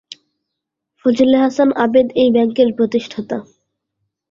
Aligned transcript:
ফজলে 1.05 1.37
হাসান 1.43 1.69
আবেদ 1.83 2.07
এই 2.15 2.29
ব্যাংকের 2.35 2.69
প্রতিষ্ঠাতা। 2.77 3.37